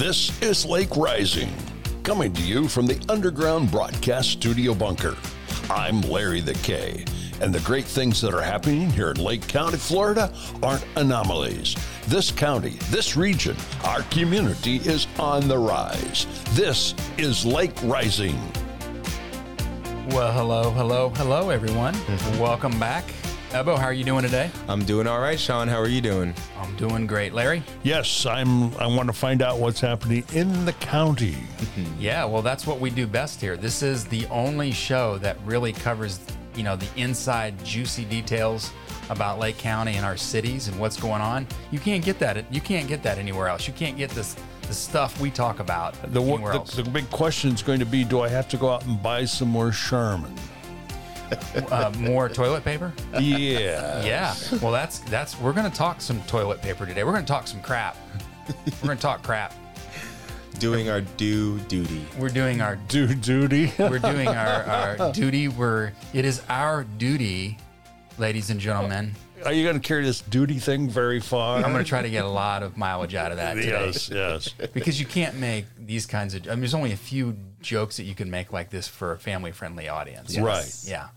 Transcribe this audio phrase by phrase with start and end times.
[0.00, 1.52] This is Lake Rising,
[2.04, 5.14] coming to you from the underground broadcast studio bunker.
[5.68, 7.04] I'm Larry the K,
[7.42, 10.32] and the great things that are happening here in Lake County, Florida
[10.62, 11.76] aren't anomalies.
[12.06, 13.54] This county, this region,
[13.84, 16.26] our community is on the rise.
[16.52, 18.40] This is Lake Rising.
[20.08, 21.92] Well, hello, hello, hello, everyone.
[21.92, 22.40] Mm-hmm.
[22.40, 23.04] Welcome back.
[23.52, 24.48] Ebo, how are you doing today?
[24.68, 25.66] I'm doing all right, Sean.
[25.66, 26.32] How are you doing?
[26.56, 27.34] I'm doing great.
[27.34, 27.64] Larry?
[27.82, 31.36] Yes, I'm I want to find out what's happening in the county.
[31.98, 33.56] Yeah, well, that's what we do best here.
[33.56, 36.18] This is the only show that really covers,
[36.54, 38.70] you know, the inside juicy details
[39.10, 41.46] about Lake County and our cities and what's going on.
[41.70, 42.50] You can't get that.
[42.52, 43.66] You can't get that anywhere else.
[43.66, 46.74] You can't get this the stuff we talk about The, anywhere the, else.
[46.74, 49.24] the big question is going to be do I have to go out and buy
[49.24, 50.34] some more Charmin?
[51.70, 52.92] uh, more toilet paper?
[53.18, 54.04] Yeah.
[54.04, 54.34] Yeah.
[54.62, 55.38] Well, that's that's.
[55.40, 57.04] We're going to talk some toilet paper today.
[57.04, 57.96] We're going to talk some crap.
[58.48, 59.54] We're going to talk crap.
[60.58, 62.04] Doing our due duty.
[62.18, 63.72] We're doing our Do duty.
[63.78, 64.64] we're doing our,
[64.98, 65.48] our duty.
[65.48, 67.56] We're it is our duty,
[68.18, 69.14] ladies and gentlemen.
[69.46, 71.56] Are you going to carry this duty thing very far?
[71.56, 74.10] I'm going to try to get a lot of mileage out of that today Yes,
[74.10, 74.48] yes.
[74.74, 76.46] because you can't make these kinds of.
[76.46, 79.18] I mean, there's only a few jokes that you can make like this for a
[79.18, 80.36] family-friendly audience.
[80.38, 80.70] Right.
[80.84, 81.08] Yeah.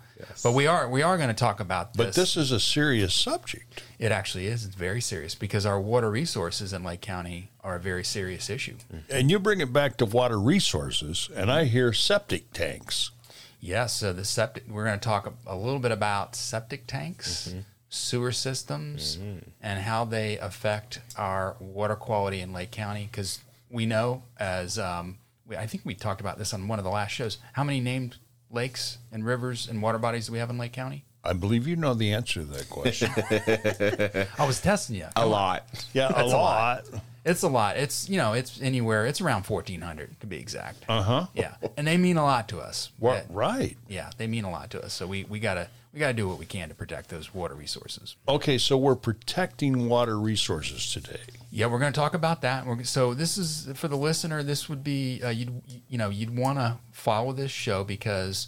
[0.43, 2.05] But we are we are going to talk about this.
[2.05, 3.83] But this is a serious subject.
[3.99, 4.65] it actually is.
[4.65, 8.75] It's very serious because our water resources in Lake County are a very serious issue.
[8.75, 8.97] Mm-hmm.
[9.09, 13.11] And you bring it back to water resources, and I hear septic tanks.
[13.59, 14.65] Yes, so the septic.
[14.69, 17.59] We're going to talk a, a little bit about septic tanks, mm-hmm.
[17.89, 19.49] sewer systems, mm-hmm.
[19.61, 23.07] and how they affect our water quality in Lake County.
[23.09, 23.39] Because
[23.69, 25.17] we know, as um,
[25.47, 27.79] we, I think we talked about this on one of the last shows, how many
[27.79, 28.17] named
[28.53, 31.03] lakes and rivers and water bodies do we have in Lake County?
[31.25, 33.09] I believe you know the answer to that question.
[34.37, 35.07] I was testing you.
[35.15, 35.65] A lot.
[35.93, 36.91] yeah, a That's a lot.
[36.91, 37.01] lot.
[37.25, 37.77] It's a lot.
[37.77, 39.05] It's you know, it's anywhere.
[39.05, 40.83] It's around fourteen hundred to be exact.
[40.89, 41.25] Uh huh.
[41.33, 42.91] Yeah, and they mean a lot to us.
[43.01, 43.23] Yeah.
[43.29, 43.77] right.
[43.87, 44.91] yeah, they mean a lot to us.
[44.93, 48.15] So we, we gotta we gotta do what we can to protect those water resources.
[48.27, 51.21] Okay, so we're protecting water resources today.
[51.51, 52.65] Yeah, we're going to talk about that.
[52.65, 54.41] We're, so this is for the listener.
[54.41, 58.47] This would be uh, you'd you know you'd want to follow this show because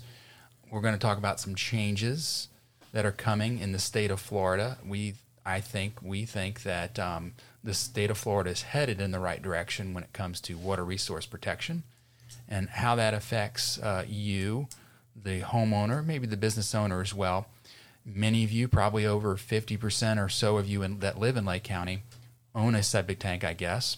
[0.72, 2.48] we're going to talk about some changes
[2.94, 4.80] that are coming in the state of Florida.
[4.84, 5.14] We
[5.46, 9.42] I think we think that um, the state of Florida is headed in the right
[9.42, 11.84] direction when it comes to water resource protection
[12.48, 14.68] and how that affects uh, you,
[15.16, 17.48] the homeowner, maybe the business owner as well.
[18.06, 21.64] Many of you, probably over 50% or so of you in, that live in Lake
[21.64, 22.04] County,
[22.54, 23.98] own a septic tank, I guess.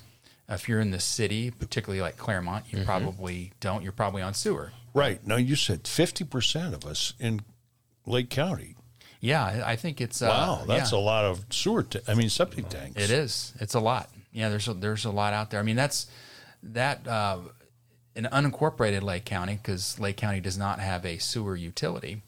[0.50, 3.84] If you're in the city, particularly like Clermont, you probably don't.
[3.84, 4.72] You're probably on sewer.
[4.94, 5.26] Right.
[5.28, 7.42] Now, you said 50% of us in
[8.06, 8.76] Lake County.
[9.20, 11.00] Yeah, I think it's uh, Wow, that's yeah.
[11.00, 13.02] a lot of sewer, ta- I mean, septic tanks.
[13.02, 13.52] It is.
[13.60, 14.10] It's a lot.
[14.32, 15.60] Yeah, there's a, there's a lot out there.
[15.60, 16.08] I mean, that's
[16.64, 17.40] that uh,
[18.18, 22.24] in unincorporated Lake County because Lake County does not have a sewer utility.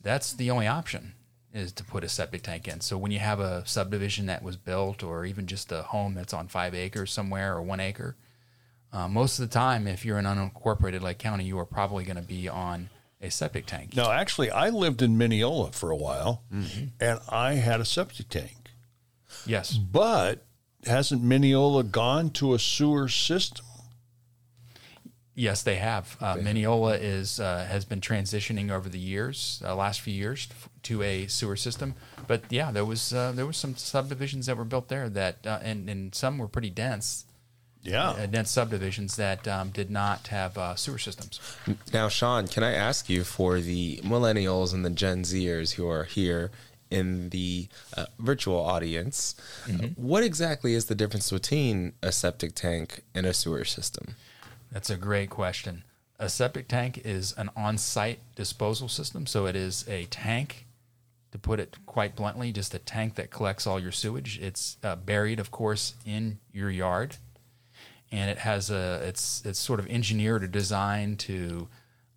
[0.00, 1.12] That's the only option
[1.54, 2.80] is to put a septic tank in.
[2.80, 6.32] So when you have a subdivision that was built, or even just a home that's
[6.32, 8.16] on five acres somewhere or one acre,
[8.90, 12.16] uh, most of the time, if you're in unincorporated Lake County, you are probably going
[12.16, 12.88] to be on
[13.20, 13.94] a septic tank.
[13.94, 16.42] No, actually, I lived in Minneola for a while,
[17.00, 18.70] and I had a septic tank.
[19.46, 19.76] Yes.
[19.76, 20.44] But
[20.86, 23.66] hasn't Minneola gone to a sewer system?
[25.34, 26.16] Yes, they have.
[26.20, 30.68] Uh, Minneola is uh, has been transitioning over the years, uh, last few years, f-
[30.82, 31.94] to a sewer system.
[32.26, 35.58] But yeah, there was uh, there was some subdivisions that were built there that, uh,
[35.62, 37.24] and and some were pretty dense,
[37.82, 38.10] Yeah.
[38.10, 41.40] uh, dense subdivisions that um, did not have uh, sewer systems.
[41.94, 46.04] Now, Sean, can I ask you for the millennials and the Gen Zers who are
[46.04, 46.50] here
[46.90, 49.34] in the uh, virtual audience,
[49.66, 54.14] uh, what exactly is the difference between a septic tank and a sewer system?
[54.72, 55.84] That's a great question.
[56.18, 60.66] A septic tank is an on-site disposal system, so it is a tank.
[61.32, 64.38] To put it quite bluntly, just a tank that collects all your sewage.
[64.38, 67.16] It's uh, buried, of course, in your yard,
[68.10, 69.00] and it has a.
[69.02, 71.68] It's it's sort of engineered or designed to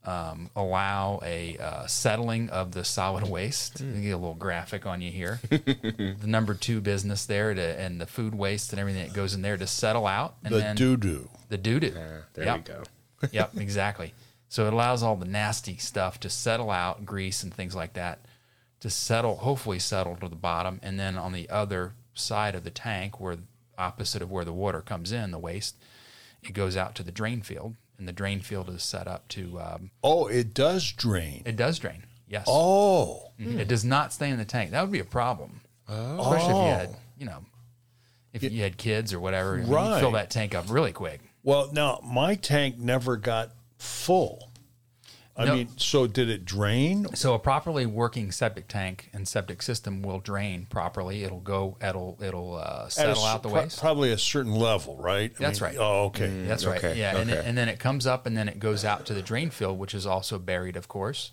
[0.06, 3.80] um, allow a uh, settling of the solid waste.
[3.82, 5.40] Let me Get a little graphic on you here.
[5.50, 9.42] the number two business there, to, and the food waste and everything that goes in
[9.42, 11.30] there to settle out, and The doo doo.
[11.50, 11.90] the doo doo.
[11.92, 12.56] there Yep.
[12.58, 12.84] we go.
[13.32, 14.14] yep, exactly.
[14.50, 18.20] So it allows all the nasty stuff to settle out, grease and things like that,
[18.82, 20.80] to settle, hopefully settle to the bottom.
[20.84, 23.38] And then on the other side of the tank, where
[23.78, 25.76] opposite of where the water comes in, the waste,
[26.44, 27.76] it goes out to the drain field.
[27.98, 31.44] And the drain field is set up to, um, Oh, it does drain.
[31.46, 32.04] it does drain.
[32.28, 32.46] Yes.
[32.48, 33.60] Oh, Mhm.
[33.60, 34.72] It does not stay in the tank.
[34.72, 35.62] That would be a problem.
[35.88, 37.46] Especially if you had, you know,
[38.34, 40.00] if you had kids or whatever, you Right.
[40.00, 41.22] fill that tank up really quick.
[41.44, 44.52] Well, now my tank never got full.
[45.38, 45.56] I No.
[45.56, 47.08] mean, so did it drain?
[47.14, 51.24] So a properly working septic tank and septic system will drain properly.
[51.24, 51.78] It'll go.
[51.82, 53.80] It'll it'll uh, At a settle out the pro- waste.
[53.82, 55.34] Probably a certain level, right?
[55.38, 55.78] I That's mean, right.
[55.78, 56.44] Oh, okay.
[56.48, 56.78] That's right.
[56.82, 59.14] okay, Yeah, and, it, and then it comes up, and then it goes out to
[59.14, 61.32] the drain field, which is also buried, of course.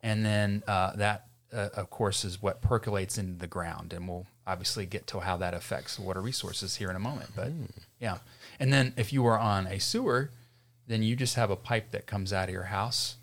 [0.00, 4.26] And then uh, that, uh, of course, is what percolates into the ground, and we'll
[4.48, 7.30] obviously get to how that affects water resources here in a moment.
[7.36, 7.52] But
[8.00, 8.18] yeah,
[8.58, 10.30] and then if you are on a sewer,
[10.88, 13.16] then you just have a pipe that comes out of your house,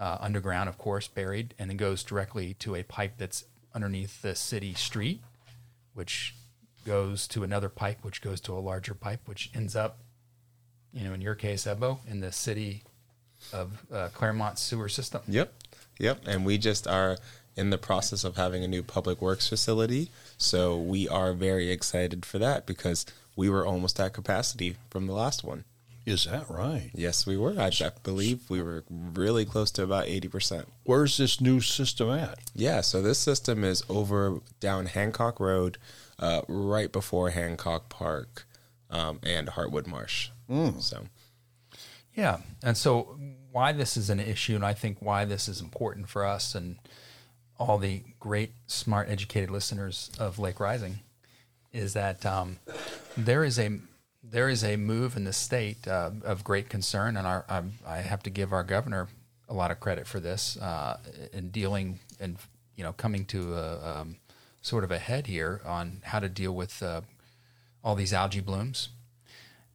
[0.00, 3.44] uh, underground, of course, buried, and it goes directly to a pipe that's
[3.74, 5.20] underneath the city street,
[5.94, 6.34] which
[6.84, 9.98] goes to another pipe, which goes to a larger pipe, which ends up
[10.92, 12.82] you know, in your case, Ebo, in the city
[13.52, 15.22] of uh, Clermont sewer system.
[15.28, 15.52] Yep.
[15.98, 16.22] Yep.
[16.26, 17.18] And we just are
[17.56, 20.10] in the process of having a new public works facility.
[20.36, 23.06] So we are very excited for that because
[23.36, 25.64] we were almost at capacity from the last one.
[26.06, 26.90] Is that right?
[26.94, 27.54] Yes, we were.
[27.58, 30.64] I, I believe we were really close to about 80%.
[30.84, 32.38] Where's this new system at?
[32.54, 35.78] Yeah, so this system is over down Hancock Road,
[36.18, 38.46] uh, right before Hancock Park
[38.90, 40.30] um, and Hartwood Marsh.
[40.80, 41.06] So,
[42.14, 42.38] Yeah.
[42.62, 43.18] And so,
[43.52, 46.76] why this is an issue, and I think why this is important for us and
[47.58, 51.00] all the great, smart, educated listeners of Lake Rising
[51.72, 52.58] is that um,
[53.16, 53.78] there is a
[54.22, 57.96] there is a move in the state uh, of great concern, and our I, I
[57.98, 59.08] have to give our governor
[59.48, 60.98] a lot of credit for this uh,
[61.32, 62.36] in dealing and
[62.76, 64.16] you know coming to a um,
[64.62, 67.00] sort of a head here on how to deal with uh,
[67.82, 68.90] all these algae blooms.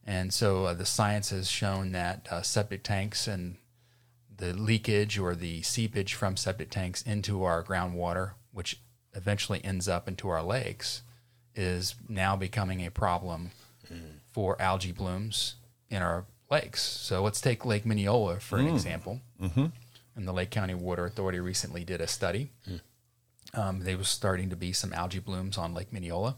[0.04, 3.56] And so uh, the science has shown that uh, septic tanks and
[4.36, 8.80] the leakage or the seepage from septic tanks into our groundwater, which
[9.14, 11.02] eventually ends up into our lakes,
[11.56, 13.50] is now becoming a problem
[14.36, 15.54] for algae blooms
[15.88, 16.82] in our lakes.
[16.82, 19.22] So let's take Lake Minneola for an example.
[19.40, 19.66] Mm-hmm.
[20.14, 22.50] And the Lake County Water Authority recently did a study.
[23.54, 26.34] Um, there was starting to be some algae blooms on Lake Minneola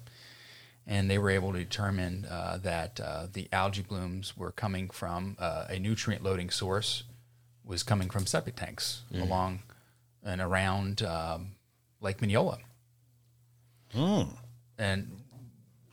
[0.86, 5.36] and they were able to determine uh, that uh, the algae blooms were coming from
[5.40, 7.02] uh, a nutrient loading source
[7.64, 9.58] was coming from septic tanks along
[10.24, 11.48] and around um,
[12.00, 12.58] Lake Minneola.
[14.78, 15.17] And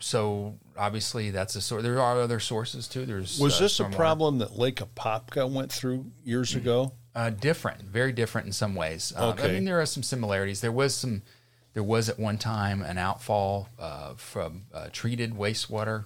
[0.06, 1.82] so obviously that's a source.
[1.82, 3.08] There are other sources too.
[3.08, 6.94] There's Was uh, this a problem that Lake Apopka went through years ago?
[7.16, 9.12] Uh, different, very different in some ways.
[9.18, 10.62] Uh, I mean, there are some similarities.
[10.62, 11.24] There was some,
[11.74, 16.06] there was at one time an outfall uh, from uh, treated wastewater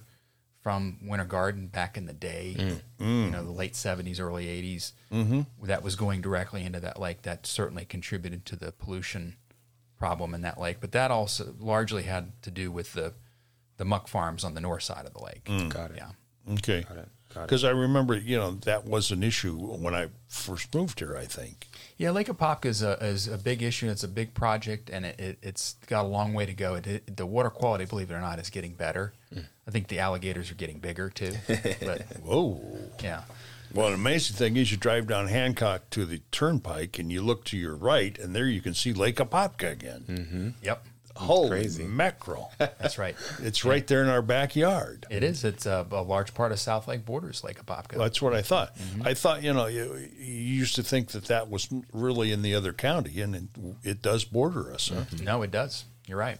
[0.62, 2.56] from Winter Garden back in the day,
[2.98, 5.66] you know, the late seventies, early 80s Mm-hmm.
[5.66, 7.22] That was going directly into that lake.
[7.22, 9.36] That certainly contributed to the pollution
[9.98, 10.76] problem in that lake.
[10.80, 13.12] But that also largely had to do with the
[13.80, 15.44] the muck farms on the north side of the lake.
[15.46, 15.70] Mm.
[15.70, 15.96] got it.
[15.96, 16.10] Yeah.
[16.54, 16.82] Okay.
[16.86, 17.08] Got it.
[17.32, 21.24] Because I remember, you know, that was an issue when I first moved here, I
[21.24, 21.68] think.
[21.96, 23.88] Yeah, Lake Apopka is a is a big issue.
[23.88, 26.74] It's a big project, and it, it it's got a long way to go.
[26.74, 29.12] It, it- the water quality, believe it or not, is getting better.
[29.34, 29.44] Mm.
[29.66, 31.32] I think the alligators are getting bigger too.
[31.80, 32.60] But Whoa.
[33.00, 33.22] yeah,
[33.72, 37.44] Well, an amazing thing is you drive down Hancock to the turnpike and you look
[37.44, 40.04] to your right, and there you can see Lake Apopka again.
[40.08, 40.48] Mm-hmm.
[40.64, 40.84] yep,
[41.20, 41.84] Holy crazy.
[41.84, 42.52] mackerel.
[42.58, 43.16] that's right.
[43.40, 45.06] it's right there in our backyard.
[45.10, 45.44] It is.
[45.44, 47.98] It's a, a large part of South Lake borders Lake Apopka.
[47.98, 48.76] That's what I thought.
[48.76, 49.02] Mm-hmm.
[49.06, 52.54] I thought, you know, you, you used to think that that was really in the
[52.54, 53.42] other county, and it,
[53.82, 54.88] it does border us.
[54.88, 55.04] Huh?
[55.22, 55.84] No, it does.
[56.06, 56.38] You're right.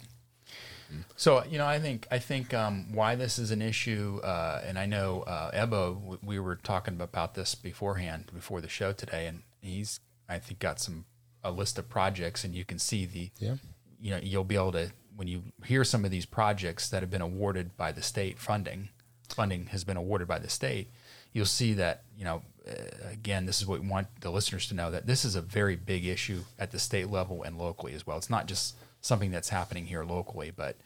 [1.15, 4.77] So you know, I think I think um, why this is an issue, uh, and
[4.77, 5.95] I know uh, Ebo.
[5.95, 10.59] w- We were talking about this beforehand, before the show today, and he's I think
[10.59, 11.05] got some
[11.45, 13.55] a list of projects, and you can see the Yeah.
[14.01, 17.11] You know you'll be able to when you hear some of these projects that have
[17.11, 18.89] been awarded by the state funding
[19.29, 20.91] funding has been awarded by the state
[21.33, 22.73] you'll see that you know uh,
[23.11, 25.77] again this is what we want the listeners to know that this is a very
[25.77, 28.17] big issue at the state level and locally as well.
[28.17, 30.77] It's not just something that's happening here locally but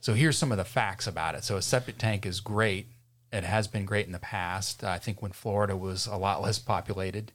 [0.00, 1.42] so here's some of the facts about it.
[1.42, 2.86] So a septic tank is great.
[3.32, 4.84] It has been great in the past.
[4.84, 7.32] I think when florida was a lot less populated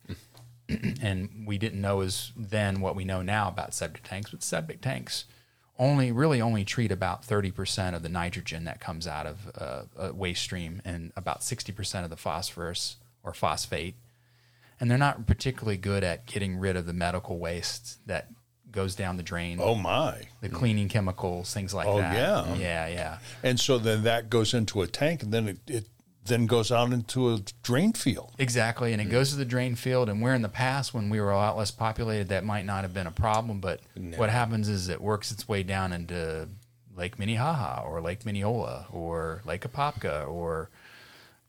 [1.01, 4.31] and we didn't know as then what we know now about septic tanks.
[4.31, 5.25] But septic tanks
[5.79, 9.81] only really only treat about thirty percent of the nitrogen that comes out of uh,
[9.97, 13.95] a waste stream, and about sixty percent of the phosphorus or phosphate.
[14.79, 18.29] And they're not particularly good at getting rid of the medical waste that
[18.71, 20.15] goes down the drain, Oh, my.
[20.39, 22.15] the cleaning chemicals, things like Oh, that.
[22.15, 22.55] yeah.
[22.55, 23.17] yeah, yeah.
[23.43, 25.85] And so then that goes into a tank, and then it, it
[26.25, 28.33] then goes out into a drain field.
[28.37, 30.07] Exactly, and it goes to the drain field.
[30.09, 32.83] And where in the past, when we were a lot less populated, that might not
[32.83, 33.59] have been a problem.
[33.59, 33.81] But
[34.17, 36.47] what happens is it works its way down into
[36.95, 40.69] Lake Minnehaha or Lake Minneola or Lake Apopka or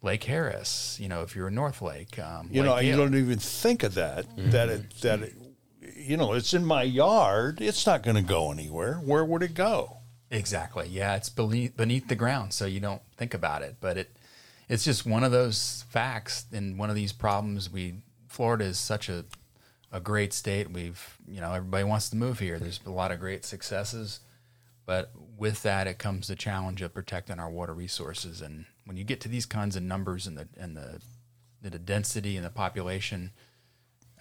[0.00, 0.98] Lake Harris.
[1.00, 3.82] You know, if you're in North Lake, um, You Lake know, you don't even think
[3.82, 4.24] of that.
[4.36, 5.34] That it that it,
[5.94, 7.60] you know, it's in my yard.
[7.60, 8.94] It's not going to go anywhere.
[8.96, 9.98] Where would it go?
[10.30, 10.88] Exactly.
[10.88, 13.76] Yeah, it's beneath beneath the ground, so you don't think about it.
[13.80, 14.16] But it
[14.72, 17.70] it's just one of those facts and one of these problems.
[17.70, 19.26] We Florida is such a
[19.92, 20.70] a great state.
[20.70, 22.58] We've you know everybody wants to move here.
[22.58, 24.20] There's a lot of great successes,
[24.86, 28.40] but with that it comes the challenge of protecting our water resources.
[28.40, 31.02] And when you get to these kinds of numbers and the and the
[31.60, 33.32] the density and the population,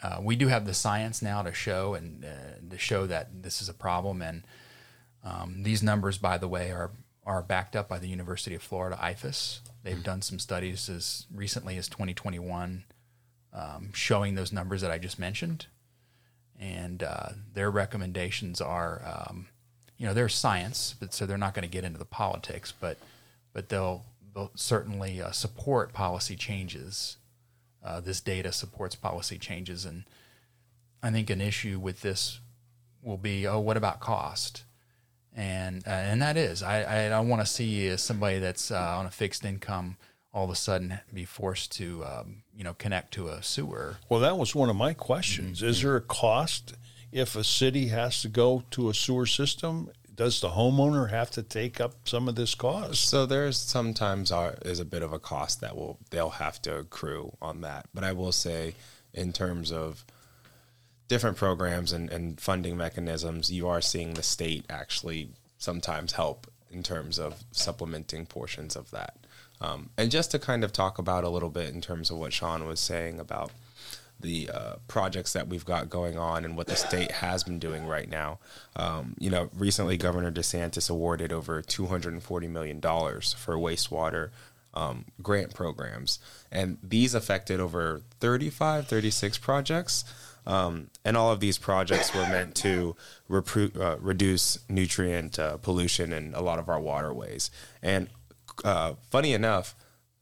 [0.03, 3.62] uh, we do have the science now to show and uh, to show that this
[3.62, 4.43] is a problem and
[5.24, 6.91] um, these numbers, by the way, are
[7.25, 9.62] are backed up by the University of Florida IFAS.
[9.84, 12.84] They've done some studies as recently as 2021
[13.54, 15.66] um, showing those numbers that I just mentioned,
[16.60, 19.48] and uh, their recommendations are, um,
[19.98, 22.98] you know, they're science, but so they're not going to get into the politics, but
[23.54, 27.18] but they'll they'll certainly uh, support policy changes.
[27.84, 30.04] Uh, this data supports policy changes, and
[31.04, 32.40] I think an issue with this
[33.02, 34.64] will be, oh, what about cost?
[35.36, 38.98] And uh, and that is I I don't want to see uh, somebody that's uh,
[38.98, 39.98] on a fixed income
[40.34, 43.98] all of a sudden be forced to um, you know connect to a sewer.
[44.10, 45.62] Well, that was one of my questions.
[45.62, 46.76] Is there a cost
[47.12, 49.90] if a city has to go to a sewer system?
[50.14, 53.10] Does the homeowner have to take up some of this cost?
[53.10, 56.78] So there's sometimes are, is a bit of a cost that will they'll have to
[56.78, 57.88] accrue on that.
[57.94, 58.76] But I will say,
[59.14, 60.06] in terms of
[61.12, 65.27] different programs and, and funding mechanisms, you are seeing the state actually
[65.58, 69.18] sometimes help in terms of supplementing portions of that.
[69.60, 72.32] Um, and just to kind of talk about a little bit in terms of what
[72.32, 73.51] Sean was saying about
[74.22, 77.86] the uh, projects that we've got going on and what the state has been doing
[77.86, 78.39] right now.
[78.77, 84.30] Um, you know, recently Governor DeSantis awarded over $240 million for wastewater
[84.74, 86.20] um, grant programs.
[86.50, 90.06] And these affected over 35, 36 projects.
[90.46, 92.96] Um, and all of these projects were meant to
[93.30, 97.52] repro- uh, reduce nutrient uh, pollution in a lot of our waterways.
[97.82, 98.10] And
[98.64, 99.76] uh, funny enough,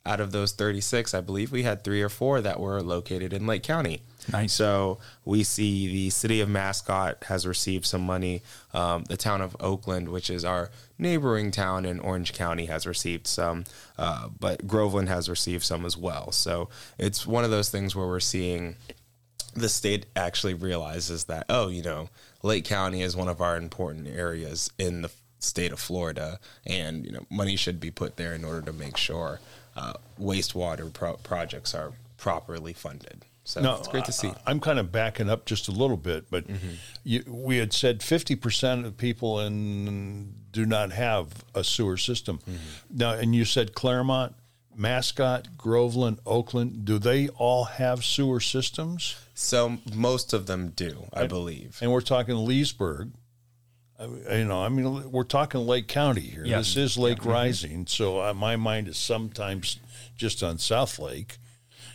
[0.06, 3.46] out of those 36, I believe we had three or four that were located in
[3.46, 4.02] Lake County.
[4.32, 4.54] Nice.
[4.54, 8.42] So we see the city of Mascotte has received some money.
[8.74, 13.28] Um, the town of Oakland, which is our neighboring town in Orange County, has received
[13.28, 13.66] some,
[13.98, 16.32] uh, but Groveland has received some as well.
[16.32, 18.76] So it's one of those things where we're seeing
[19.56, 22.10] the state actually realizes that, oh, you know,
[22.44, 27.12] Lake County is one of our important areas in the state of Florida, and you
[27.12, 29.40] know, money should be put there in order to make sure
[29.76, 33.26] uh, wastewater pro- projects are properly funded.
[33.44, 34.32] So no, it's great to see.
[34.46, 36.46] I, am kind of backing up just a little bit, but
[37.04, 42.40] you, we had said 50% of people in do not have a sewer system.
[42.92, 44.36] Now, and you said Clermont,
[44.76, 49.16] Mascotte, Groveland, Oakland, do they all have sewer systems?
[49.34, 51.78] So most of them do, I believe.
[51.82, 53.12] And we're talking Leesburg.
[54.00, 56.46] I- You know, I mean, we're talking Lake County here.
[56.46, 56.58] Yeah.
[56.60, 59.78] This is Lake Rising, so uh, my mind is sometimes
[60.16, 61.38] just on South Lake.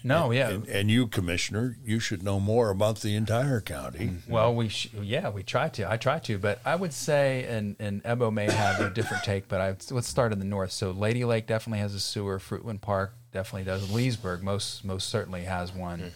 [0.07, 0.51] No, yeah.
[0.51, 4.19] And, and you, Commissioner, you should know more about the entire county.
[4.29, 5.91] well, we sh- yeah we try to.
[5.91, 9.49] I try to, but I would say, and and Ebo may have a different take,
[9.49, 10.73] but I let's start in the north.
[10.73, 12.39] So Lady Lake definitely has a sewer.
[12.39, 13.91] Fruitland Park definitely does.
[13.91, 16.13] Leesburg most most certainly has one.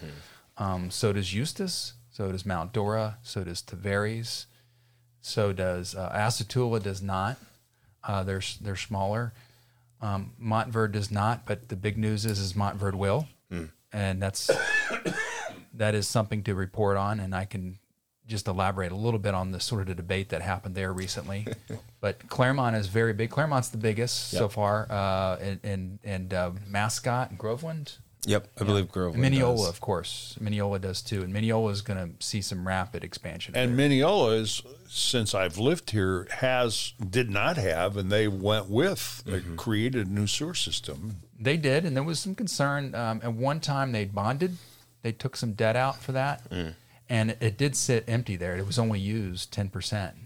[0.59, 1.95] Um, so does Eustis.
[2.11, 3.19] So does Mount Dora.
[3.23, 4.45] So does Tavares.
[5.23, 7.39] So does uh, Astatula does not.
[8.05, 9.33] Uh, they're they're smaller.
[10.03, 13.27] Um, Montverde does not, but the big news is is Montverde will,
[13.93, 14.51] and that's
[15.75, 17.79] that is something to report on, and I can
[18.27, 21.47] just elaborate a little bit on the sort of the debate that happened there recently.
[22.01, 23.31] but Clermont is very big.
[23.31, 27.97] Clermont's the biggest so far, uh, and and, and uh, Mascotte and Groveland.
[28.27, 29.23] Yep, I believe Groveland.
[29.23, 29.69] Minneola, does.
[29.69, 30.37] of course.
[30.41, 33.55] Minneola does too, and Minneola is going to see some rapid expansion.
[33.57, 39.23] And Minneola is, since I've lived here, has did not have, and they went with,
[39.25, 41.17] they created a new sewer system.
[41.39, 42.95] They did, and there was some concern.
[42.95, 44.57] Um, at one time, they bonded.
[45.03, 46.43] They took some debt out for that,
[47.09, 48.57] and it did sit empty there.
[48.57, 50.17] It was only used ten percent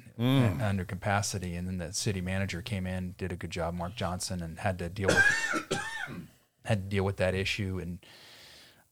[0.62, 4.40] under capacity, and then the city manager came in, did a good job, Mark Johnson,
[4.42, 5.81] and had to deal with
[6.64, 7.78] had to deal with that issue.
[7.83, 7.99] And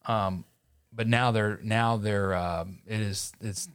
[0.07, 0.45] um,
[0.93, 3.69] but now they're now they're um, it is it's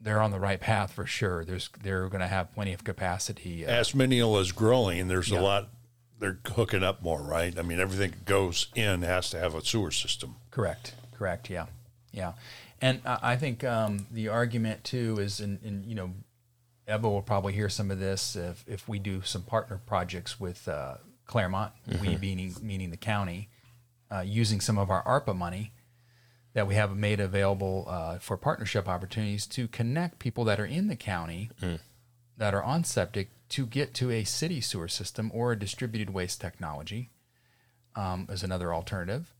[0.00, 1.44] they're on the right path for sure.
[1.44, 3.64] There's they're going to have plenty of capacity.
[3.66, 5.68] Uh, As Minneola is growing, there's a lot.
[6.22, 7.58] They're hooking up more, right?
[7.58, 10.36] I mean, everything that goes in has to have a sewer system.
[10.52, 10.94] Correct.
[11.18, 11.50] Correct.
[11.50, 11.66] Yeah.
[12.12, 12.34] Yeah.
[12.80, 16.12] And I I think um, the argument too is, in, in you know,
[16.86, 20.68] Ebo will probably hear some of this if, if we do some partner projects with
[20.68, 20.94] uh,
[21.26, 23.48] Clermont, we meaning meaning the county,
[24.10, 25.72] uh, using some of our ARPA money
[26.54, 30.86] that we have made available uh, for partnership opportunities to connect people that are in
[30.88, 31.50] the county
[32.36, 36.40] that are on septic to get to a city sewer system or a distributed waste
[36.40, 37.10] technology
[37.94, 39.34] um, as another alternative.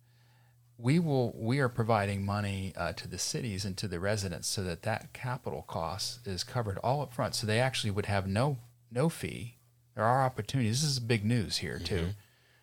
[0.78, 4.62] We will we are providing money uh, to the cities and to the residents so
[4.64, 7.34] that that capital cost is covered all up front.
[7.34, 8.58] So they actually would have no
[8.90, 9.56] no fee.
[9.94, 10.82] There are opportunities.
[10.82, 12.08] This is big news here too.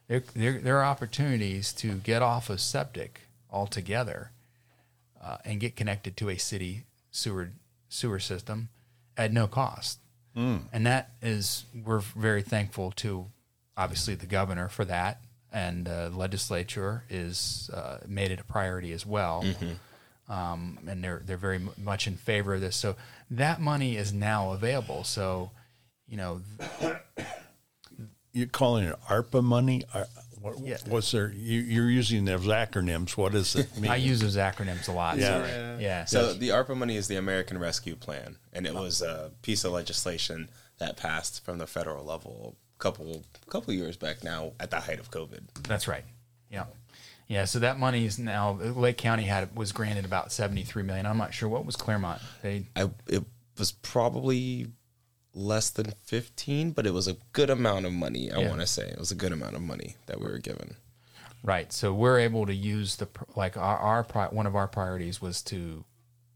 [0.08, 4.32] There, there there are opportunities to get off of septic altogether
[5.22, 7.52] uh, and get connected to a city sewer
[7.88, 8.70] sewer system
[9.18, 10.00] at no cost.
[10.72, 13.28] And that is we're very thankful to
[13.78, 19.06] obviously the governor for that, and the legislature is uh, made it a priority as
[19.06, 19.44] well.
[20.28, 22.76] Um, and they're they're very mu- much in favor of this.
[22.76, 22.96] So
[23.32, 25.04] that money is now available.
[25.04, 25.52] So
[26.08, 26.42] you know
[28.32, 29.84] You're calling it ARPA money?
[29.94, 30.08] Ar-
[30.50, 30.78] What, Yeah.
[30.88, 31.32] What's there?
[31.36, 33.18] You, you're using those acronyms.
[33.18, 33.92] What does it mean?
[33.92, 35.18] I use those acronyms a lot.
[35.18, 35.46] Yeah.
[35.46, 35.84] Sorry.
[35.84, 36.06] Yeah.
[36.06, 39.72] So the ARPA money is the American Rescue Plan, and it was a piece of
[39.74, 44.80] legislation that passed from the federal level a couple couple years back now at the
[44.80, 45.42] height of COVID.
[45.68, 46.04] That's right.
[46.50, 46.66] Yeah.
[47.28, 51.06] Yeah, so that money is now Lake County had was granted about seventy three million.
[51.06, 52.22] I'm not sure what was Clermont.
[52.42, 53.24] They I it
[53.58, 54.68] was probably
[55.34, 58.50] less than 15, but it was a good amount of money, I Yeah.
[58.50, 58.88] want to say.
[58.90, 60.76] It was a good amount of money that we were given.
[61.44, 61.72] right.
[61.72, 65.42] So we're able to use the like our, our pri- one of our priorities was
[65.44, 65.86] to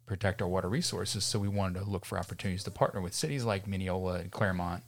[0.05, 1.25] protect our water resources.
[1.25, 4.83] So we wanted to look for opportunities to partner with cities like Minneola and Clermont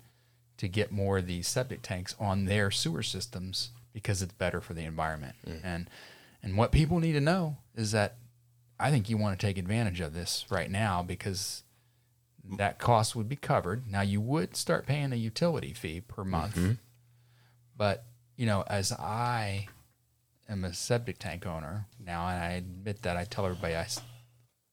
[0.58, 4.74] to get more of these septic tanks on their sewer systems because it's better for
[4.74, 5.36] the environment.
[5.46, 5.60] Mm.
[5.66, 5.90] And
[6.42, 8.16] and what people need to know is that
[8.80, 11.64] I think you want to take advantage of this right now because
[12.58, 13.90] that cost would be covered.
[13.90, 16.56] Now you would start paying a utility fee per month.
[17.78, 18.06] But,
[18.38, 19.68] you know, as I
[20.48, 23.88] am a septic tank owner now, and I admit that I tell everybody I,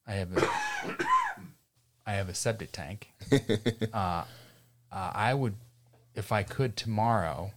[0.07, 0.47] I have a,
[2.05, 3.09] I have a septic tank.
[3.93, 4.23] uh, uh,
[4.91, 5.55] I would,
[6.15, 7.51] if I could tomorrow,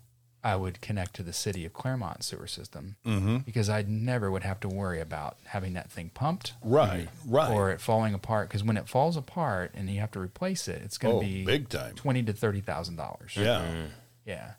[0.46, 2.96] I would connect to the city of Clermont sewer system
[3.44, 7.50] because I never would have to worry about having that thing pumped right, right.
[7.50, 8.48] or it falling apart.
[8.48, 11.26] Because when it falls apart and you have to replace it, it's going Oh, to
[11.26, 11.94] be big time.
[11.96, 13.32] twenty to thirty thousand dollars.
[13.36, 13.86] yeah.
[14.24, 14.52] Yeah.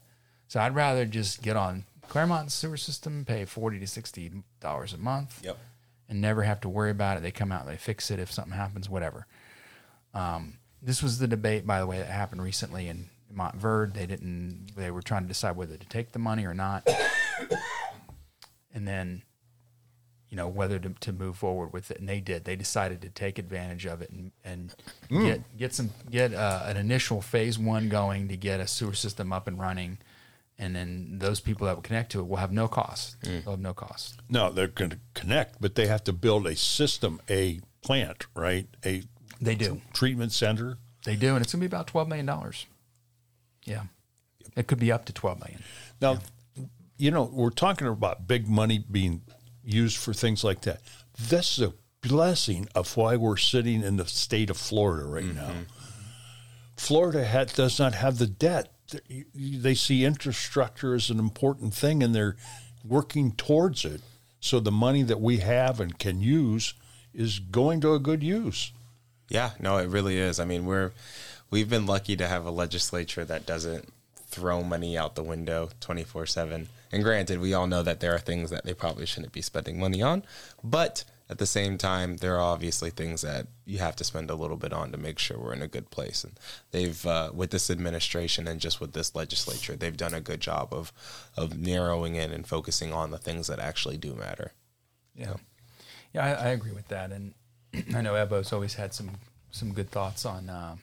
[0.49, 4.97] So I'd rather just get on Clermont sewer system, pay forty to sixty dollars a
[4.97, 5.57] month, Yep.
[6.09, 7.23] and never have to worry about it.
[7.23, 9.25] They come out, they fix it if something happens, whatever.
[10.13, 13.93] Um, this was the debate, by the way, that happened recently in Montverde.
[13.93, 14.71] They didn't.
[14.75, 16.87] They were trying to decide whether to take the money or not,
[18.73, 19.23] and then,
[20.29, 21.99] you know, whether to, to move forward with it.
[21.99, 22.45] And they did.
[22.45, 24.73] They decided to take advantage of it and and
[25.09, 29.31] get get some get uh, an initial phase one going to get a sewer system
[29.33, 29.97] up and running.
[30.59, 33.17] And then those people that will connect to it will have no cost.
[33.21, 34.19] They'll have no cost.
[34.27, 38.67] No, they're going to connect, but they have to build a system, a plant, right?
[38.83, 39.03] A
[39.39, 39.81] They do.
[39.93, 40.79] treatment center.
[41.05, 42.65] They do, and it's going to be about twelve million dollars.
[43.67, 43.83] Yeah,
[44.55, 45.61] it could be up to twelve million.
[46.01, 46.17] Now,
[46.97, 49.21] you know, we're talking about big money being
[49.63, 50.81] used for things like that.
[51.19, 55.35] This is a blessing of why we're sitting in the state of Florida right mm-hmm.
[55.35, 55.51] now.
[56.77, 58.71] Florida had, does not have the debt.
[59.35, 62.37] They see infrastructure as an important thing and they're
[62.85, 64.01] working towards it.
[64.39, 66.75] So the money that we have and can use
[67.13, 68.71] is going to a good use.
[69.27, 70.39] Yeah, no, it really is.
[70.39, 70.93] I mean, we're
[71.49, 73.89] we've been lucky to have a legislature that doesn't
[74.27, 76.67] throw money out the window 24/7.
[76.91, 79.79] And granted, we all know that there are things that they probably shouldn't be spending
[79.79, 80.23] money on,
[80.63, 84.35] but at the same time, there are obviously things that you have to spend a
[84.35, 86.23] little bit on to make sure we're in a good place.
[86.23, 86.39] And
[86.71, 90.69] they've, uh, with this administration and just with this legislature, they've done a good job
[90.71, 90.93] of
[91.35, 94.53] of narrowing in and focusing on the things that actually do matter.
[95.15, 95.35] Yeah,
[96.13, 97.33] yeah, I, I agree with that, and
[97.95, 99.11] I know Ebo's always had some
[99.51, 100.79] some good thoughts on um,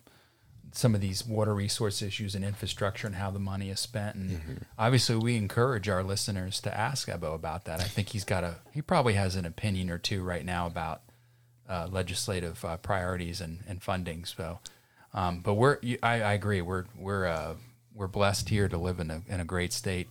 [0.77, 4.17] some of these water resource issues and infrastructure and how the money is spent.
[4.17, 7.81] And obviously, we encourage our listeners to ask Ebo about that.
[7.81, 11.03] I think he's got a he probably has an opinion or two right now about
[11.69, 14.25] uh, legislative uh, priorities and, and funding.
[14.25, 14.59] So,
[15.13, 17.55] um, but we're I, I agree we're we're uh,
[17.95, 20.09] we're blessed here to live in a in a great state.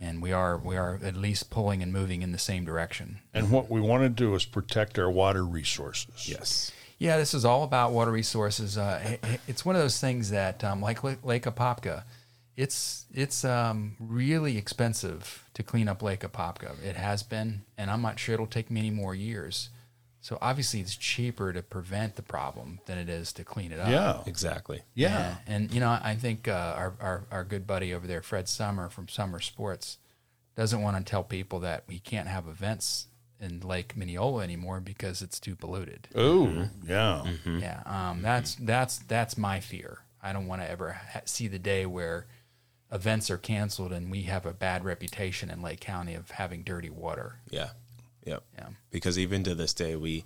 [0.00, 3.20] And we are we are at least pulling and moving in the same direction.
[3.32, 6.28] And what we want to do is protect our water resources.
[6.28, 6.72] Yes.
[7.02, 8.78] Yeah, this is all about water resources.
[8.78, 9.16] Uh,
[9.48, 12.04] it's one of those things that, um, like Lake, Lake Apopka,
[12.56, 16.70] it's it's um, really expensive to clean up Lake Apopka.
[16.84, 19.70] It has been, and I'm not sure it'll take many more years
[20.22, 23.88] So obviously, it's cheaper to prevent the problem than it is to clean it up.
[23.88, 24.22] Yeah.
[24.24, 24.82] Exactly.
[24.94, 25.38] Yeah.
[25.48, 28.48] And, and, you know, I think uh, our, our our good buddy over there, Fred
[28.48, 29.98] Sommer from Sommer Sports,
[30.54, 33.08] doesn't want to tell people that we can't have events
[33.42, 36.08] in Lake Minneola anymore because it's too polluted.
[36.14, 37.24] Oh, yeah.
[37.44, 39.98] Yeah, um, that's that's that's my fear.
[40.22, 42.26] I don't want to ever ha- see the day where
[42.92, 46.90] events are canceled and we have a bad reputation in Lake County of having dirty
[46.90, 47.40] water.
[47.50, 47.70] Yeah.
[48.24, 48.44] Yep.
[48.56, 48.68] Yeah.
[48.90, 50.24] Because even to this day, we,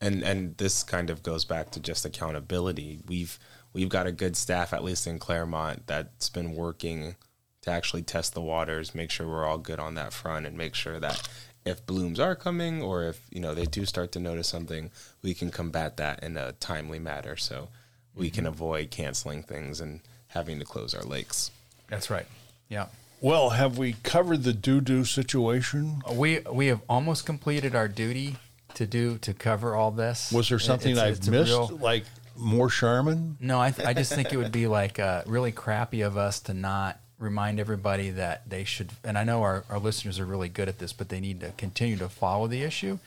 [0.00, 3.00] and and this kind of goes back to just accountability.
[3.06, 3.38] We've
[3.72, 7.14] we've got a good staff, at least in Clermont, that's been working
[7.62, 10.74] to actually test the waters, make sure we're all good on that front, and make
[10.74, 11.28] sure that
[11.68, 14.90] if blooms are coming or if you know they do start to notice something,
[15.22, 17.68] we can combat that in a timely manner, so
[18.14, 21.50] we can avoid canceling things and having to close our lakes.
[21.88, 22.26] That's right.
[22.68, 22.86] Yeah.
[23.20, 26.02] Well, have we covered the doo doo situation?
[26.12, 28.36] We we have almost completed our duty
[28.74, 30.30] to do to cover all this.
[30.32, 32.04] Was there It- something it's- I've it's missed, real- like
[32.36, 33.36] more Charmin?
[33.40, 36.38] No, I, th- I just think it would be like uh, really crappy of us
[36.40, 38.90] to not remind everybody that they should.
[39.04, 41.52] And I know our, our listeners are really good at this, but they need to
[41.56, 42.98] continue to follow the issue,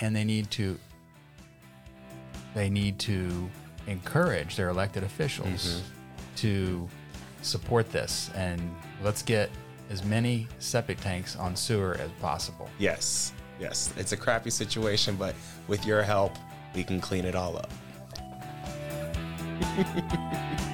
[0.00, 0.78] and they need to
[2.54, 3.50] they need to
[3.86, 6.36] encourage their elected officials mm-hmm.
[6.36, 6.88] to
[7.42, 8.30] support this.
[8.34, 9.50] And let's get
[9.90, 12.68] as many septic tanks on sewer as possible.
[12.78, 15.34] Yes, yes, it's a crappy situation, but
[15.68, 16.32] with your help,
[16.74, 17.70] we can clean it all up.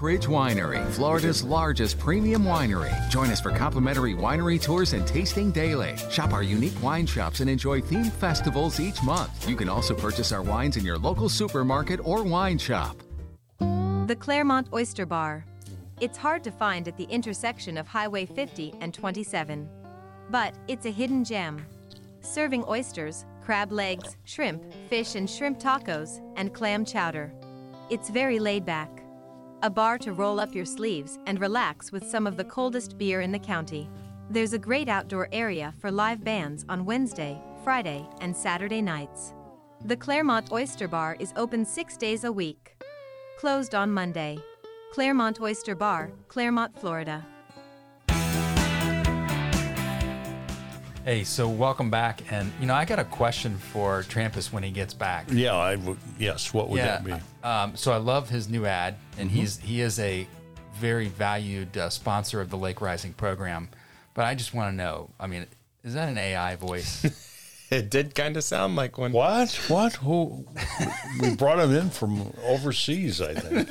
[0.00, 2.94] Ridge Winery, Florida's largest premium winery.
[3.10, 5.96] Join us for complimentary winery tours and tasting daily.
[6.10, 9.48] Shop our unique wine shops and enjoy themed festivals each month.
[9.48, 12.96] You can also purchase our wines in your local supermarket or wine shop.
[13.58, 15.44] The Clermont Oyster Bar.
[16.00, 19.68] It's hard to find at the intersection of Highway 50 and 27.
[20.30, 21.64] But it's a hidden gem.
[22.20, 27.32] Serving oysters, crab legs, shrimp, fish and shrimp tacos, and clam chowder.
[27.88, 29.02] It's very laid back.
[29.62, 33.20] A bar to roll up your sleeves and relax with some of the coldest beer
[33.20, 33.90] in the county.
[34.30, 39.34] There's a great outdoor area for live bands on Wednesday, Friday, and Saturday nights.
[39.84, 42.74] The Clermont Oyster Bar is open six days a week.
[43.38, 44.38] Closed on Monday.
[44.92, 47.26] Clermont Oyster Bar, Clermont, Florida.
[51.04, 52.20] Hey, so welcome back.
[52.30, 55.26] And, you know, I got a question for Trampus when he gets back.
[55.30, 55.96] Yeah, I would.
[56.18, 57.14] Yes, what would that be?
[57.42, 60.28] Um, so I love his new ad, and he's he is a
[60.74, 63.70] very valued uh, sponsor of the Lake Rising program.
[64.12, 65.08] But I just want to know.
[65.18, 65.46] I mean,
[65.84, 67.06] is that an AI voice?
[67.70, 69.12] It did kind of sound like one.
[69.12, 69.52] What?
[69.68, 69.94] What?
[69.94, 70.44] Who?
[71.20, 73.68] we brought him in from overseas, I think.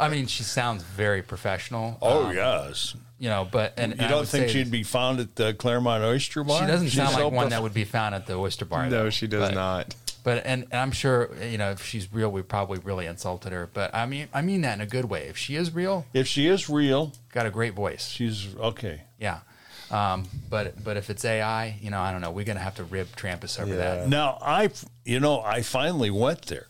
[0.00, 1.96] I mean, she sounds very professional.
[2.02, 2.96] Oh um, yes.
[3.20, 6.02] you know, but and, and You I don't think she'd be found at the Clermont
[6.02, 6.60] Oyster Bar?
[6.60, 8.64] She doesn't She's sound so like one prof- that would be found at the Oyster
[8.64, 8.84] Bar.
[8.84, 9.10] No, though.
[9.10, 9.94] she does But- not.
[10.24, 13.68] But and, and I'm sure you know if she's real, we probably really insulted her.
[13.72, 15.26] But I mean, I mean that in a good way.
[15.28, 18.08] If she is real, If she is real, got a great voice.
[18.08, 19.00] she's okay.
[19.18, 19.40] Yeah.
[19.92, 22.30] Um, but but if it's AI, you know, I don't know.
[22.30, 24.08] We're gonna have to rib Trampus over that.
[24.08, 24.70] Now I,
[25.04, 26.66] you know, I finally went there.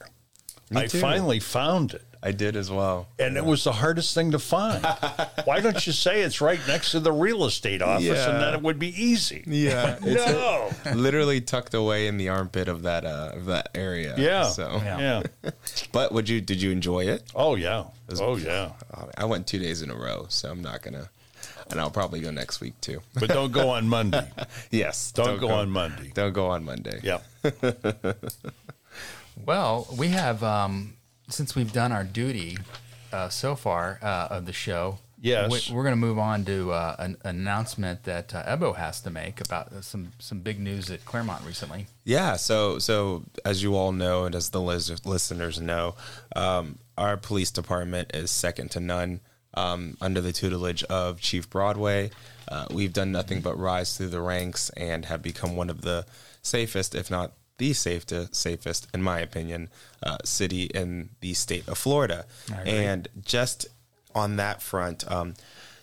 [0.75, 0.99] I too.
[0.99, 3.07] finally found it, I did as well.
[3.19, 4.83] and it was the hardest thing to find.
[5.45, 8.29] Why don't you say it's right next to the real estate office, Yeah.
[8.31, 9.43] and then it would be easy?
[9.45, 10.71] Yeah, it's No.
[10.95, 14.15] literally tucked away in the armpit of that uh of that area.
[14.17, 14.43] Yeah.
[14.45, 15.21] So, Yeah.
[15.43, 15.51] Yeah.
[15.91, 17.23] but would you did you enjoy it?
[17.35, 17.85] Oh yeah.
[18.19, 18.71] Oh yeah.
[19.15, 21.09] I went two days in a row, so I'm not gonna.
[21.73, 23.01] And I'll probably go next week too.
[23.15, 24.29] But don't go on Monday.
[24.71, 26.11] yes, Don't, go, on Monday.
[26.13, 26.99] Don't go on Monday.
[27.03, 27.19] Yeah.
[29.45, 30.93] Well, we have um,
[31.29, 32.57] since we've done our duty
[33.11, 34.99] uh, so far uh, of the show.
[35.19, 35.69] Yes.
[35.69, 38.99] we, we're going to move on to uh, an, an announcement that uh, Ebo has
[39.01, 41.87] to make about uh, some some big news at Clermont recently.
[42.03, 42.35] Yeah.
[42.35, 45.95] So, so as you all know, and as the lis- listeners know,
[46.35, 49.21] um, our police department is second to none.
[49.55, 52.11] Um, under the tutelage of Chief Broadway,
[52.47, 56.05] uh, we've done nothing but rise through the ranks and have become one of the
[56.41, 59.69] safest, if not the safest, safest in my opinion,
[60.01, 62.25] uh, city in the state of Florida.
[62.67, 63.67] And just
[64.15, 65.35] on that front, um,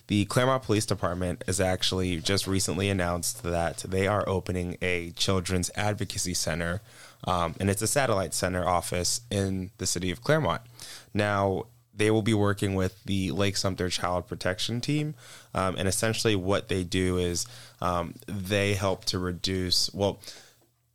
[0.09, 5.71] the Clermont Police Department has actually just recently announced that they are opening a children's
[5.77, 6.81] advocacy center,
[7.25, 10.63] um, and it's a satellite center office in the city of Clermont.
[11.15, 15.15] Now, they will be working with the Lake Sumter Child Protection Team,
[15.55, 17.47] um, and essentially what they do is
[17.81, 20.21] um, they help to reduce well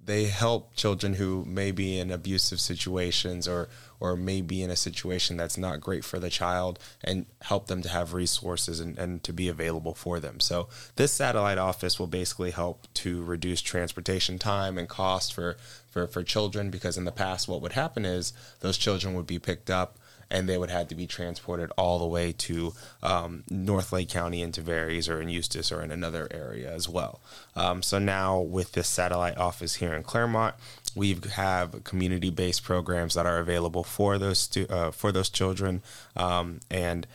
[0.06, 3.68] they help children who may be in abusive situations or
[4.00, 7.82] or may be in a situation that's not great for the child and help them
[7.82, 10.40] to have resources and, and to be available for them.
[10.40, 15.56] So this satellite office will basically help to reduce transportation time and cost for,
[15.90, 19.40] for, for children because in the past what would happen is those children would be
[19.40, 19.98] picked up
[20.30, 24.42] and they would have to be transported all the way to um, North Lake County
[24.42, 27.22] into Tavares or in Eustis or in another area as well.
[27.56, 30.56] Um, so now with this satellite office here in Clermont,
[30.96, 35.82] we have community-based programs that are available for those stu- uh, for those children,
[36.16, 37.06] um, and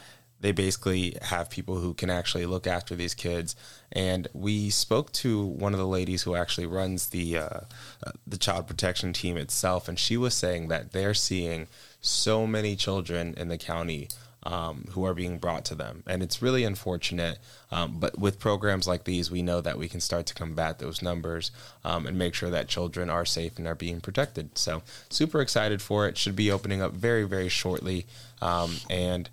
[0.40, 3.54] they basically have people who can actually look after these kids.
[3.92, 7.60] And we spoke to one of the ladies who actually runs the uh,
[8.06, 11.68] uh, the child protection team itself, and she was saying that they're seeing
[12.00, 14.08] so many children in the county
[14.42, 16.02] um, who are being brought to them.
[16.06, 17.38] And it's really unfortunate.
[17.70, 21.02] Um, but with programs like these, we know that we can start to combat those
[21.02, 21.50] numbers
[21.84, 24.56] um, and make sure that children are safe and are being protected.
[24.56, 26.16] So, super excited for it.
[26.16, 28.06] Should be opening up very, very shortly.
[28.40, 29.28] Um, and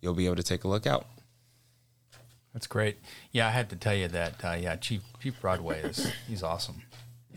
[0.00, 1.06] you'll be able to take a look out.
[2.52, 2.98] That's great.
[3.32, 4.44] Yeah, I had to tell you that.
[4.44, 6.82] Uh, yeah, Chief Chief Broadway is he's awesome.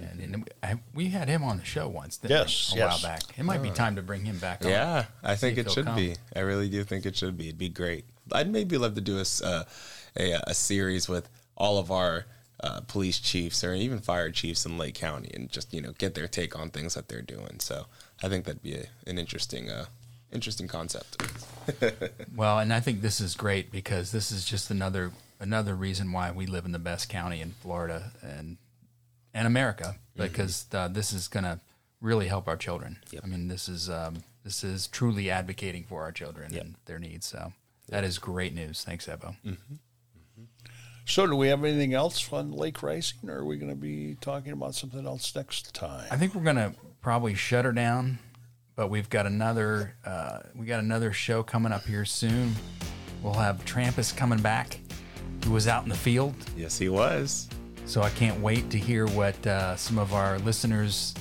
[0.04, 2.18] And, and we had him on the show once.
[2.18, 3.04] didn't we, Yes, a yes.
[3.04, 3.24] while back.
[3.38, 4.64] It might be time to bring him back.
[4.66, 4.72] on.
[4.72, 5.96] Yeah, I think it should come.
[5.96, 6.16] be.
[6.36, 7.48] I really do think it should be.
[7.48, 8.06] It'd be great.
[8.32, 9.66] I'd maybe love to do a s- uh,
[10.18, 12.26] a, a series with all of our
[12.62, 16.14] uh, police chiefs or even fire chiefs in Lake County and just you know get
[16.16, 17.60] their take on things that they're doing.
[17.60, 17.86] So
[18.24, 19.86] I think that'd be a, an interesting uh,
[20.32, 21.22] interesting concept.
[22.36, 26.32] Well, and I think this is great because this is just another another reason why
[26.32, 28.58] we live in the best county in Florida and
[29.34, 31.60] and America because uh, this is going to
[32.02, 32.98] really help our children.
[33.24, 37.26] I mean, this is um, this is truly advocating for our children and their needs.
[37.28, 37.54] So
[37.90, 38.84] that is great news.
[38.84, 39.36] Thanks, Ebo.
[41.06, 44.16] So, do we have anything else on lake racing, or are we going to be
[44.22, 46.08] talking about something else next time?
[46.12, 48.20] I think we're going to probably shut her down,
[48.76, 52.54] but we've got another uh, we got another show coming up here soon.
[53.24, 54.80] We'll have Trampus coming back,
[55.44, 56.36] who was out in the field.
[56.56, 57.50] yes, he was.
[57.92, 61.14] So I can't wait to hear what uh, some of our listeners,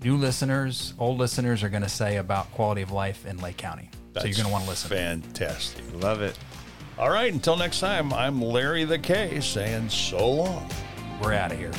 [0.00, 3.90] new listeners, old listeners, are going to say about quality of life in Lake County.
[4.16, 4.90] so you're going to want to listen.
[4.90, 5.82] Fantastic.
[5.94, 6.38] Love it.
[7.00, 10.70] All right, until next time, I'm Larry the K saying so long.
[11.20, 11.72] We're out of here.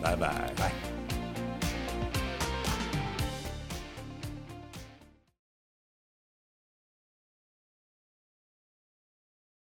[0.00, 0.50] Bye bye.
[0.56, 0.72] Bye.